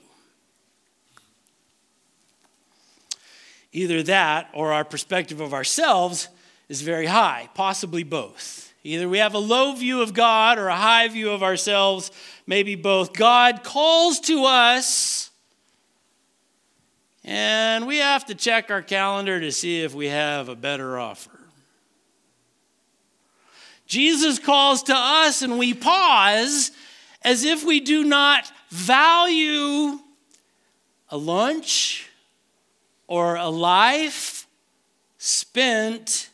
[3.72, 6.28] Either that or our perspective of ourselves
[6.68, 8.72] is very high, possibly both.
[8.82, 12.10] Either we have a low view of God or a high view of ourselves,
[12.46, 13.12] maybe both.
[13.12, 15.30] God calls to us,
[17.24, 21.38] and we have to check our calendar to see if we have a better offer.
[23.86, 26.70] Jesus calls to us, and we pause
[27.22, 29.98] as if we do not value
[31.10, 32.07] a lunch
[33.08, 34.46] or a life
[35.16, 36.30] spent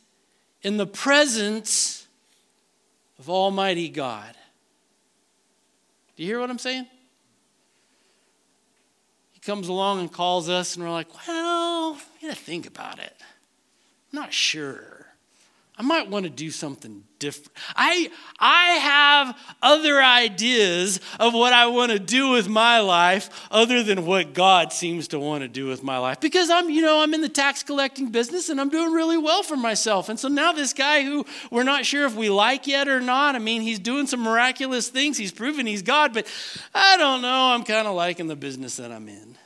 [0.62, 2.06] in the presence
[3.18, 4.34] of Almighty God.
[6.16, 6.86] Do you hear what I'm saying?
[9.32, 13.14] He comes along and calls us, and we're like, well, you gotta think about it.
[14.12, 14.93] I'm not sure.
[15.76, 17.50] I might want to do something different.
[17.74, 18.08] I,
[18.38, 24.06] I have other ideas of what I want to do with my life other than
[24.06, 26.20] what God seems to want to do with my life.
[26.20, 29.42] Because I'm, you know, I'm in the tax collecting business and I'm doing really well
[29.42, 30.08] for myself.
[30.08, 33.34] And so now this guy who we're not sure if we like yet or not,
[33.34, 35.18] I mean, he's doing some miraculous things.
[35.18, 36.28] He's proven he's God, but
[36.72, 37.52] I don't know.
[37.52, 39.36] I'm kind of liking the business that I'm in.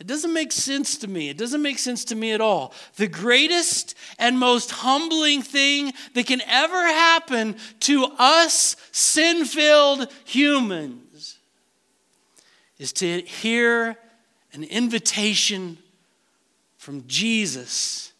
[0.00, 1.28] It doesn't make sense to me.
[1.28, 2.72] It doesn't make sense to me at all.
[2.96, 11.38] The greatest and most humbling thing that can ever happen to us sin filled humans
[12.78, 13.98] is to hear
[14.52, 15.78] an invitation
[16.76, 18.12] from Jesus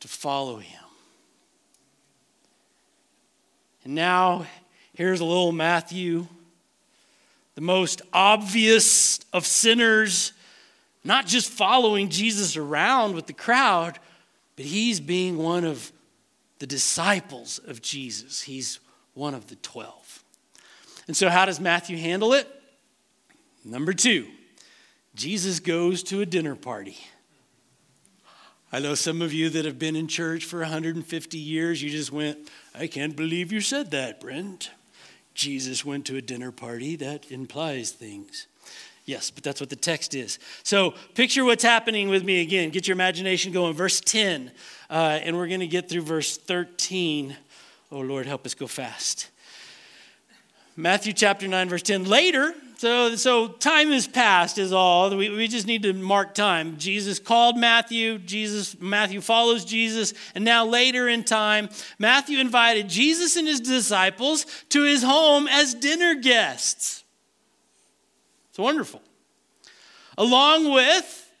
[0.00, 0.80] to follow him.
[3.84, 4.46] And now,
[4.94, 6.26] here's a little Matthew,
[7.54, 10.32] the most obvious of sinners
[11.04, 13.98] not just following Jesus around with the crowd,
[14.56, 15.92] but he's being one of
[16.58, 18.42] the disciples of Jesus.
[18.42, 18.80] He's
[19.14, 20.24] one of the 12.
[21.06, 22.46] And so, how does Matthew handle it?
[23.64, 24.26] Number two,
[25.14, 26.98] Jesus goes to a dinner party.
[28.72, 32.12] I know some of you that have been in church for 150 years, you just
[32.12, 32.38] went,
[32.74, 34.70] I can't believe you said that, Brent.
[35.34, 36.94] Jesus went to a dinner party.
[36.96, 38.46] That implies things.
[39.10, 40.38] Yes, but that's what the text is.
[40.62, 42.70] So picture what's happening with me again.
[42.70, 43.74] Get your imagination going.
[43.74, 44.52] Verse 10,
[44.88, 47.36] uh, and we're going to get through verse 13.
[47.90, 49.28] Oh, Lord, help us go fast.
[50.76, 52.04] Matthew chapter 9, verse 10.
[52.04, 55.10] Later, so, so time has passed, is all.
[55.16, 56.78] We, we just need to mark time.
[56.78, 58.16] Jesus called Matthew.
[58.18, 60.14] Jesus, Matthew follows Jesus.
[60.36, 61.68] And now, later in time,
[61.98, 67.02] Matthew invited Jesus and his disciples to his home as dinner guests.
[68.60, 69.00] Wonderful.
[70.18, 71.32] Along with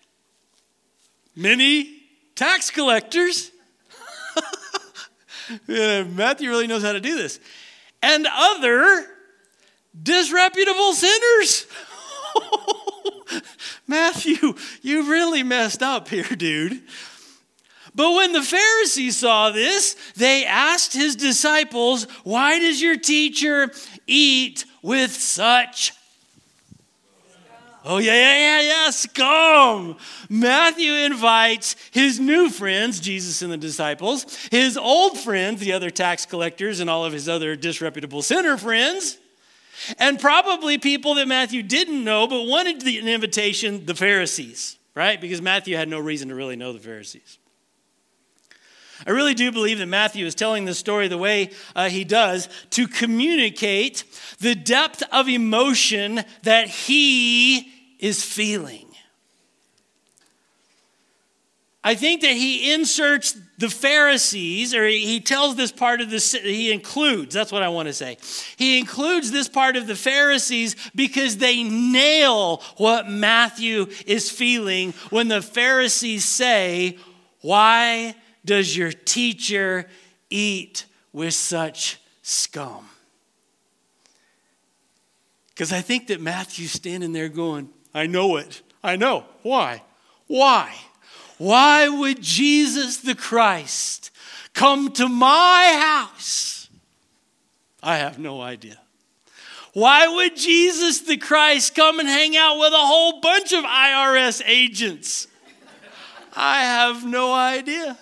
[1.36, 2.00] many
[2.34, 3.50] tax collectors.
[5.68, 7.38] Matthew really knows how to do this.
[8.02, 9.06] And other
[10.02, 11.66] disreputable sinners.
[13.86, 16.82] Matthew, you really messed up here, dude.
[17.94, 23.70] But when the Pharisees saw this, they asked his disciples, Why does your teacher
[24.06, 25.92] eat with such
[27.84, 29.96] Oh, yeah, yeah, yeah, yeah, scum.
[30.28, 36.26] Matthew invites his new friends, Jesus and the disciples, his old friends, the other tax
[36.26, 39.18] collectors, and all of his other disreputable sinner friends,
[39.98, 45.18] and probably people that Matthew didn't know but wanted the, an invitation, the Pharisees, right?
[45.18, 47.39] Because Matthew had no reason to really know the Pharisees.
[49.06, 52.48] I really do believe that Matthew is telling this story the way uh, he does
[52.70, 54.04] to communicate
[54.40, 58.86] the depth of emotion that he is feeling.
[61.82, 66.72] I think that he inserts the Pharisees, or he tells this part of this, he
[66.72, 68.18] includes, that's what I want to say.
[68.56, 75.28] He includes this part of the Pharisees because they nail what Matthew is feeling when
[75.28, 76.98] the Pharisees say,
[77.40, 79.86] Why does your teacher
[80.30, 82.88] eat with such scum?
[85.48, 88.62] Because I think that Matthew's standing there going, I know it.
[88.82, 89.24] I know.
[89.42, 89.82] Why?
[90.26, 90.74] Why?
[91.36, 94.10] Why would Jesus the Christ
[94.54, 96.68] come to my house?
[97.82, 98.78] I have no idea.
[99.72, 104.42] Why would Jesus the Christ come and hang out with a whole bunch of IRS
[104.44, 105.28] agents?
[106.34, 107.98] I have no idea.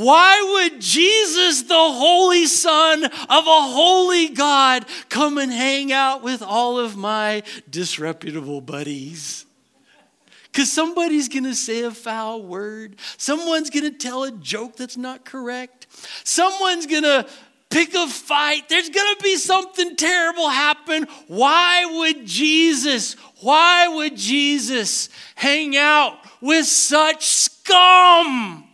[0.00, 3.10] Why would Jesus, the Holy Son of
[3.46, 9.44] a holy God, come and hang out with all of my disreputable buddies?
[10.44, 12.96] Because somebody's going to say a foul word.
[13.18, 15.86] Someone's going to tell a joke that's not correct.
[16.24, 17.28] Someone's going to
[17.68, 18.70] pick a fight.
[18.70, 21.08] There's going to be something terrible happen.
[21.26, 28.64] Why would Jesus, why would Jesus hang out with such scum?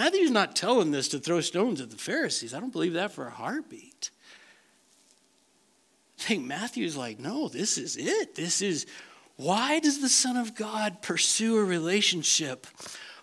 [0.00, 2.54] Matthew's not telling this to throw stones at the Pharisees.
[2.54, 4.10] I don't believe that for a heartbeat.
[6.18, 8.34] I think Matthew's like, no, this is it.
[8.34, 8.86] This is
[9.36, 12.66] why does the Son of God pursue a relationship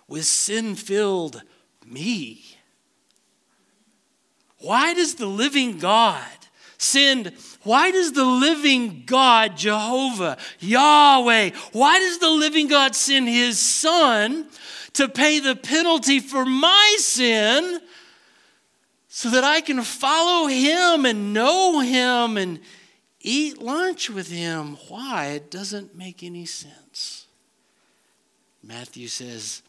[0.06, 1.42] with sin filled
[1.84, 2.44] me?
[4.58, 6.22] Why does the living God
[6.76, 7.32] send,
[7.64, 14.46] why does the living God, Jehovah, Yahweh, why does the living God send his Son
[14.94, 17.80] to pay the penalty for my sin
[19.08, 22.60] so that I can follow him and know him and
[23.20, 24.76] eat lunch with him.
[24.88, 25.26] Why?
[25.28, 27.26] It doesn't make any sense.
[28.62, 29.62] Matthew says,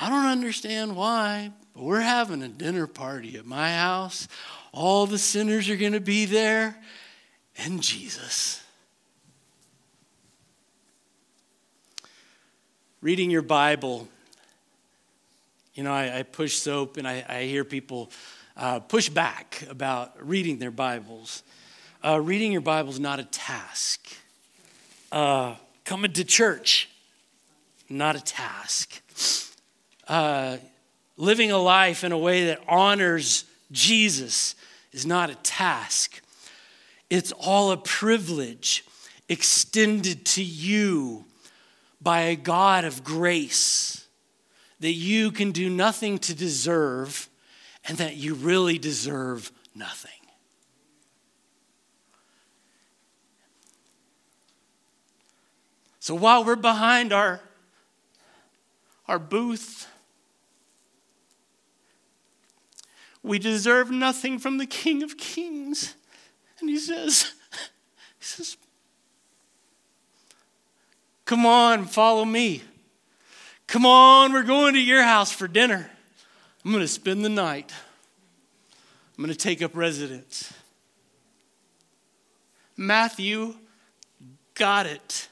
[0.00, 4.28] I don't understand why, but we're having a dinner party at my house.
[4.72, 6.76] All the sinners are going to be there,
[7.58, 8.62] and Jesus.
[13.02, 14.08] Reading your Bible,
[15.74, 18.10] you know, I, I push soap and I, I hear people
[18.56, 21.42] uh, push back about reading their Bibles.
[22.04, 24.08] Uh, reading your Bible is not a task.
[25.12, 25.54] Uh,
[25.84, 26.88] coming to church,
[27.88, 29.00] not a task.
[30.08, 30.56] Uh,
[31.16, 34.56] living a life in a way that honors Jesus
[34.92, 36.20] is not a task.
[37.08, 38.84] It's all a privilege
[39.28, 41.24] extended to you
[42.00, 43.99] by a God of grace
[44.80, 47.28] that you can do nothing to deserve
[47.86, 50.10] and that you really deserve nothing.
[56.00, 57.40] So while we're behind our,
[59.06, 59.86] our booth,
[63.22, 65.94] we deserve nothing from the King of Kings.
[66.58, 67.34] And he says,
[68.18, 68.56] he says,
[71.26, 72.62] Come on, follow me.
[73.70, 75.88] Come on, we're going to your house for dinner.
[76.64, 77.72] I'm going to spend the night.
[79.16, 80.52] I'm going to take up residence.
[82.76, 83.54] Matthew
[84.54, 85.28] got it.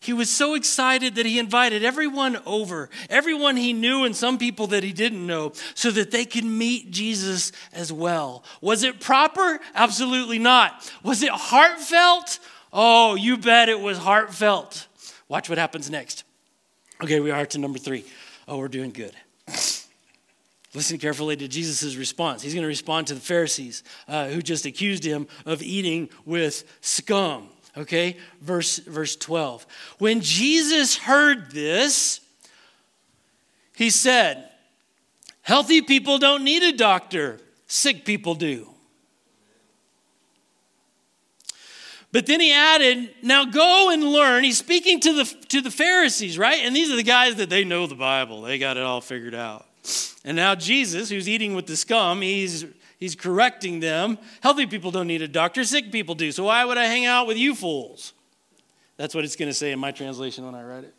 [0.00, 4.68] He was so excited that he invited everyone over, everyone he knew and some people
[4.68, 8.44] that he didn't know, so that they could meet Jesus as well.
[8.62, 9.60] Was it proper?
[9.74, 10.90] Absolutely not.
[11.02, 12.38] Was it heartfelt?
[12.72, 14.86] Oh, you bet it was heartfelt.
[15.28, 16.24] Watch what happens next.
[17.02, 18.04] Okay, we are to number three.
[18.48, 19.14] Oh, we're doing good.
[20.74, 22.42] Listen carefully to Jesus' response.
[22.42, 26.64] He's going to respond to the Pharisees uh, who just accused him of eating with
[26.80, 27.48] scum.
[27.76, 29.66] Okay, verse, verse 12.
[29.98, 32.20] When Jesus heard this,
[33.76, 34.50] he said,
[35.42, 37.38] Healthy people don't need a doctor,
[37.68, 38.68] sick people do.
[42.10, 44.44] But then he added, Now go and learn.
[44.44, 46.60] He's speaking to the, to the Pharisees, right?
[46.62, 49.34] And these are the guys that they know the Bible, they got it all figured
[49.34, 49.66] out.
[50.24, 52.66] And now Jesus, who's eating with the scum, he's
[52.98, 54.18] He's correcting them.
[54.40, 56.32] Healthy people don't need a doctor, sick people do.
[56.32, 58.12] So why would I hang out with you fools?
[58.96, 60.94] That's what it's going to say in my translation when I read it.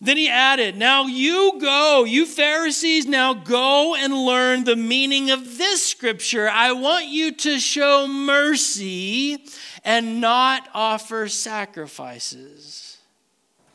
[0.00, 5.58] Then he added, Now you go, you Pharisees, now go and learn the meaning of
[5.58, 6.48] this scripture.
[6.48, 9.44] I want you to show mercy
[9.84, 12.98] and not offer sacrifices.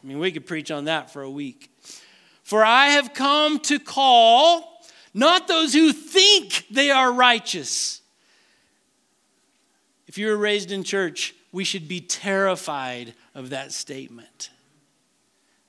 [0.01, 1.69] I mean, we could preach on that for a week.
[2.43, 4.82] For I have come to call
[5.13, 8.01] not those who think they are righteous.
[10.07, 14.49] If you were raised in church, we should be terrified of that statement.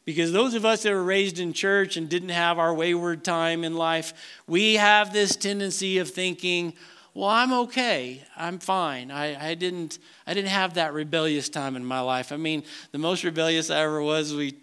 [0.05, 3.65] Because those of us that were raised in church and didn't have our wayward time
[3.65, 4.13] in life,
[4.47, 6.75] we have this tendency of thinking,
[7.15, 8.23] well, I'm okay.
[8.37, 9.11] I'm fine.
[9.11, 12.33] I, I, didn't, I didn't have that rebellious time in my life.
[12.33, 14.55] I mean, the most rebellious I ever was, we,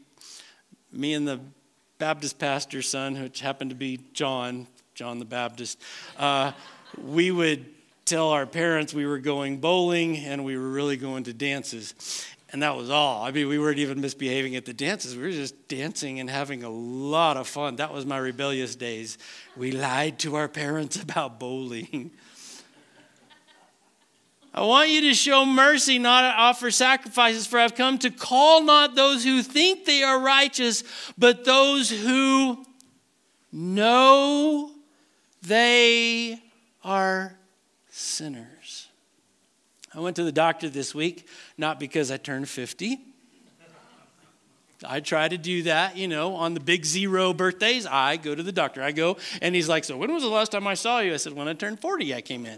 [0.92, 1.40] me and the
[1.98, 5.82] Baptist pastor's son, which happened to be John, John the Baptist,
[6.20, 6.52] uh,
[6.98, 7.66] we would
[8.06, 12.26] tell our parents we were going bowling and we were really going to dances.
[12.52, 13.24] And that was all.
[13.24, 15.16] I mean, we weren't even misbehaving at the dances.
[15.16, 17.78] We were just dancing and having a lot of fun.
[17.78, 19.18] That was my rebellious days.
[19.56, 22.12] We lied to our parents about bowling.
[24.54, 28.96] I want you to show mercy, not offer sacrifices, for I've come to call not
[28.96, 30.84] those who think they are righteous,
[31.18, 32.66] but those who
[33.54, 34.72] know
[35.42, 36.38] they
[36.84, 37.38] are
[37.90, 38.61] sinners.
[39.94, 41.28] I went to the doctor this week,
[41.58, 43.00] not because I turned 50.
[44.84, 47.86] I try to do that, you know, on the big zero birthdays.
[47.86, 48.82] I go to the doctor.
[48.82, 51.14] I go, and he's like, So, when was the last time I saw you?
[51.14, 52.58] I said, When I turned 40, I came in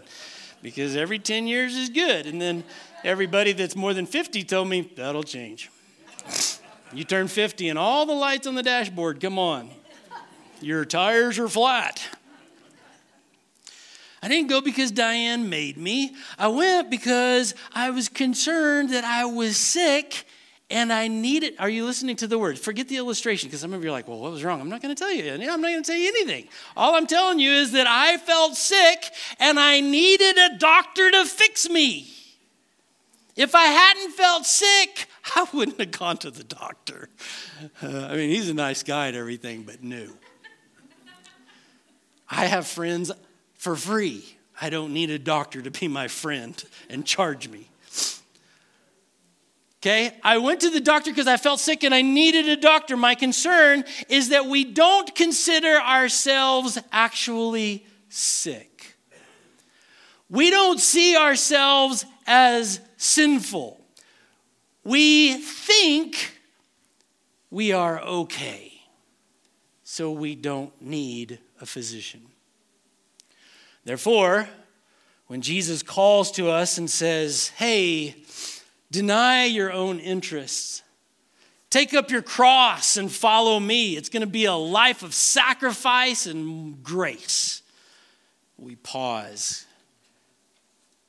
[0.62, 2.26] because every 10 years is good.
[2.26, 2.64] And then
[3.04, 5.70] everybody that's more than 50 told me that'll change.
[6.94, 9.68] You turn 50 and all the lights on the dashboard come on.
[10.60, 12.00] Your tires are flat.
[14.24, 16.16] I didn't go because Diane made me.
[16.38, 20.24] I went because I was concerned that I was sick
[20.70, 21.56] and I needed.
[21.58, 22.58] Are you listening to the word?
[22.58, 24.62] Forget the illustration because some of you are like, well, what was wrong?
[24.62, 25.30] I'm not going to tell you.
[25.30, 26.48] I'm not going to tell you anything.
[26.74, 31.26] All I'm telling you is that I felt sick and I needed a doctor to
[31.26, 32.10] fix me.
[33.36, 35.06] If I hadn't felt sick,
[35.36, 37.10] I wouldn't have gone to the doctor.
[37.82, 40.06] Uh, I mean, he's a nice guy and everything, but no.
[42.30, 43.10] I have friends
[43.64, 44.22] for free.
[44.60, 47.70] I don't need a doctor to be my friend and charge me.
[49.78, 52.94] Okay, I went to the doctor because I felt sick and I needed a doctor.
[52.94, 58.96] My concern is that we don't consider ourselves actually sick.
[60.28, 63.80] We don't see ourselves as sinful.
[64.84, 66.38] We think
[67.50, 68.74] we are okay,
[69.84, 72.26] so we don't need a physician.
[73.84, 74.48] Therefore,
[75.26, 78.16] when Jesus calls to us and says, Hey,
[78.90, 80.82] deny your own interests,
[81.70, 86.26] take up your cross and follow me, it's going to be a life of sacrifice
[86.26, 87.62] and grace.
[88.56, 89.66] We pause.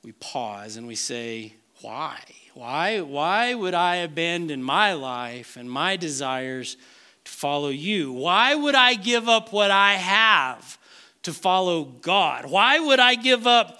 [0.03, 2.19] We pause and we say, Why?
[2.53, 3.01] Why?
[3.01, 6.77] Why would I abandon my life and my desires
[7.25, 8.13] to follow you?
[8.13, 10.77] Why would I give up what I have
[11.25, 12.45] to follow God?
[12.45, 13.79] Why would I give up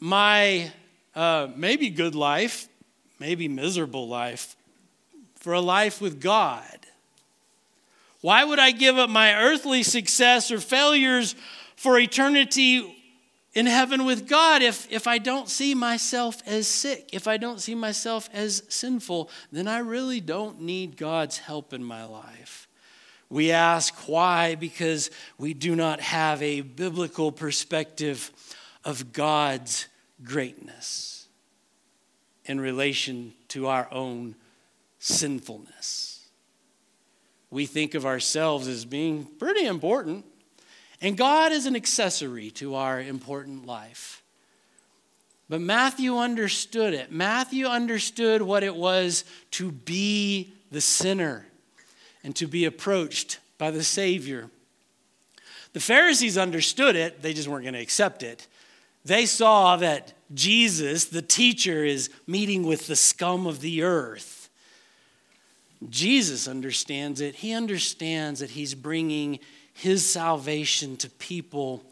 [0.00, 0.72] my
[1.14, 2.68] uh, maybe good life,
[3.18, 4.56] maybe miserable life,
[5.36, 6.78] for a life with God?
[8.20, 11.34] Why would I give up my earthly success or failures
[11.76, 12.96] for eternity
[13.54, 17.60] in heaven with God if, if I don't see myself as sick, if I don't
[17.60, 22.68] see myself as sinful, then I really don't need God's help in my life.
[23.32, 28.30] We ask why because we do not have a biblical perspective
[28.84, 29.88] of God's
[30.22, 31.28] greatness
[32.44, 34.34] in relation to our own
[34.98, 36.28] sinfulness.
[37.48, 40.26] We think of ourselves as being pretty important,
[41.00, 44.22] and God is an accessory to our important life.
[45.48, 47.10] But Matthew understood it.
[47.10, 51.46] Matthew understood what it was to be the sinner
[52.24, 54.48] and to be approached by the Savior.
[55.72, 58.46] The Pharisees understood it, they just weren't going to accept it.
[59.04, 64.48] They saw that Jesus, the teacher, is meeting with the scum of the earth.
[65.90, 67.36] Jesus understands it.
[67.36, 69.40] He understands that he's bringing
[69.74, 71.82] his salvation to people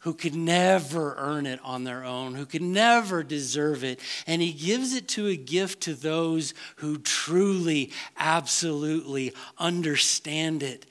[0.00, 4.00] who could never earn it on their own, who could never deserve it.
[4.26, 10.86] And he gives it to a gift to those who truly, absolutely understand it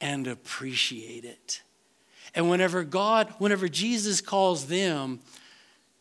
[0.00, 1.62] and appreciate it.
[2.34, 5.20] And whenever God, whenever Jesus calls them,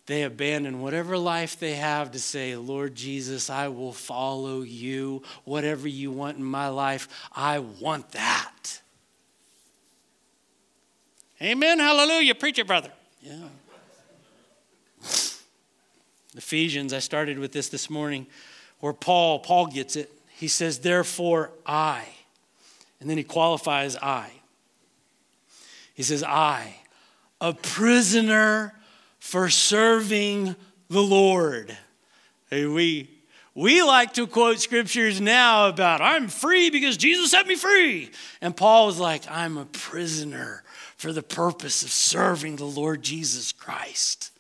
[0.06, 5.24] they abandon whatever life they have to say, Lord Jesus, I will follow you.
[5.46, 8.82] Whatever you want in my life, I want that.
[11.44, 11.80] Amen.
[11.80, 12.36] Hallelujah.
[12.36, 12.90] Preach it, brother.
[13.22, 13.50] Yeah.
[16.38, 18.28] Ephesians, I started with this this morning,
[18.80, 20.10] where Paul, Paul gets it.
[20.30, 22.06] He says, therefore, I.
[23.02, 24.32] And then he qualifies I.
[25.94, 26.76] He says, I,
[27.42, 28.74] a prisoner
[29.20, 30.56] for serving
[30.90, 31.78] the Lord.
[32.50, 33.10] Hey, we,
[33.54, 38.12] we like to quote scriptures now about, I'm free because Jesus set me free.
[38.42, 40.64] And Paul was like, I'm a prisoner
[41.04, 44.32] for the purpose of serving the Lord Jesus Christ.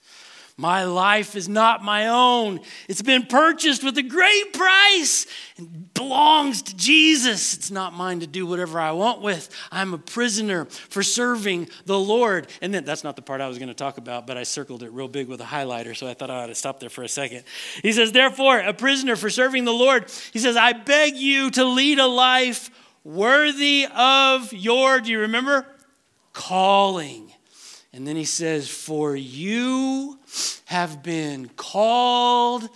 [0.55, 2.61] My life is not my own.
[2.87, 7.53] It's been purchased with a great price and belongs to Jesus.
[7.53, 9.49] It's not mine to do whatever I want with.
[9.73, 12.47] I'm a prisoner for serving the Lord.
[12.61, 14.83] And then that's not the part I was going to talk about, but I circled
[14.83, 17.03] it real big with a highlighter, so I thought I ought to stop there for
[17.03, 17.43] a second.
[17.81, 21.65] He says, Therefore, a prisoner for serving the Lord, he says, I beg you to
[21.65, 22.71] lead a life
[23.03, 25.67] worthy of your, do you remember?
[26.33, 27.31] Calling.
[27.93, 30.19] And then he says, For you
[30.65, 32.67] have been called,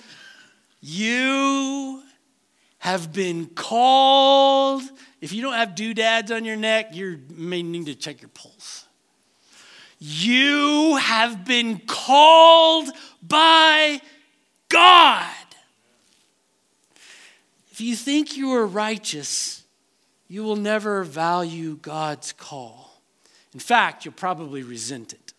[0.79, 2.03] you
[2.77, 4.83] have been called.
[5.19, 8.85] If you don't have doodads on your neck, you may need to check your pulse.
[9.99, 12.89] You have been called
[13.21, 13.99] by
[14.69, 15.33] God.
[17.71, 19.63] If you think you are righteous,
[20.27, 22.86] you will never value God's call.
[23.57, 25.33] In fact, you'll probably resent it.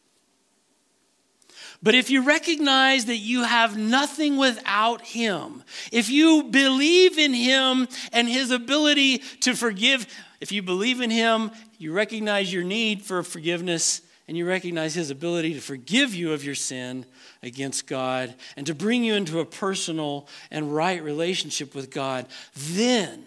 [1.81, 5.63] But if you recognize that you have nothing without Him,
[5.93, 11.53] if you believe in Him and His ability to forgive, if you believe in Him,
[11.79, 16.45] you recognize your need for forgiveness and you recognize His ability to forgive you of
[16.45, 17.07] your sin
[17.41, 23.27] against God and to bring you into a personal and right relationship with God, then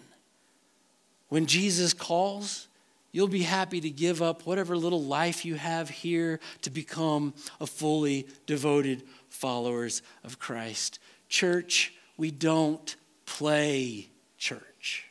[1.30, 2.68] when Jesus calls,
[3.12, 7.66] You'll be happy to give up whatever little life you have here to become a
[7.66, 10.98] fully devoted followers of Christ.
[11.28, 12.96] Church, we don't
[13.26, 14.08] play
[14.38, 15.06] church.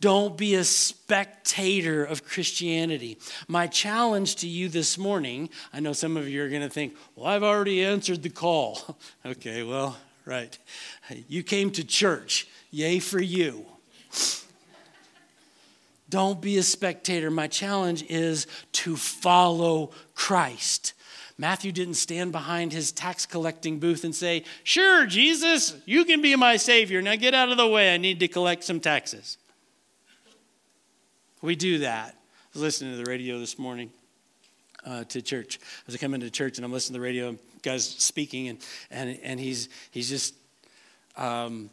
[0.00, 3.18] Don't be a spectator of Christianity.
[3.46, 6.96] My challenge to you this morning I know some of you are going to think,
[7.14, 8.98] well, I've already answered the call.
[9.26, 10.56] okay, well, right.
[11.28, 12.48] You came to church.
[12.70, 13.66] Yay for you.
[16.12, 17.30] Don't be a spectator.
[17.30, 20.92] My challenge is to follow Christ.
[21.38, 26.36] Matthew didn't stand behind his tax collecting booth and say, Sure, Jesus, you can be
[26.36, 27.00] my Savior.
[27.00, 27.94] Now get out of the way.
[27.94, 29.38] I need to collect some taxes.
[31.40, 32.08] We do that.
[32.10, 33.90] I was listening to the radio this morning
[34.84, 35.60] uh, to church.
[35.90, 38.58] I come into church and I'm listening to the radio, guy's speaking, and,
[38.90, 40.34] and, and he's, he's just
[41.16, 41.70] um,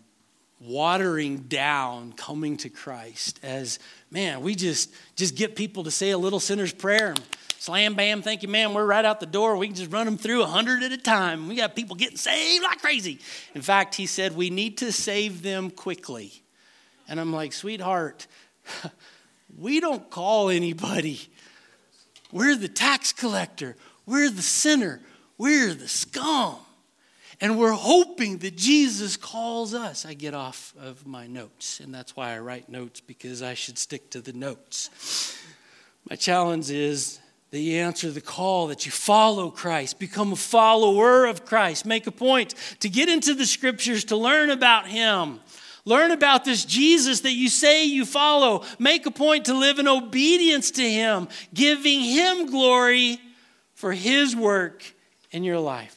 [0.59, 3.79] watering down coming to Christ as,
[4.11, 7.15] man, we just, just get people to say a little sinner's prayer.
[7.59, 8.73] Slam, bam, thank you, man.
[8.73, 9.57] We're right out the door.
[9.57, 11.47] We can just run them through a 100 at a time.
[11.47, 13.19] We got people getting saved like crazy.
[13.53, 16.41] In fact, he said, we need to save them quickly.
[17.07, 18.27] And I'm like, sweetheart,
[19.57, 21.19] we don't call anybody.
[22.31, 23.75] We're the tax collector.
[24.05, 25.01] We're the sinner.
[25.37, 26.57] We're the scum.
[27.41, 30.05] And we're hoping that Jesus calls us.
[30.05, 33.77] I get off of my notes, and that's why I write notes because I should
[33.77, 35.37] stick to the notes.
[36.09, 37.19] My challenge is
[37.51, 41.85] that you answer the call, that you follow Christ, become a follower of Christ.
[41.85, 45.39] Make a point to get into the scriptures to learn about Him.
[45.85, 48.63] Learn about this Jesus that you say you follow.
[48.77, 53.19] Make a point to live in obedience to Him, giving Him glory
[53.73, 54.83] for His work
[55.31, 55.95] in your life.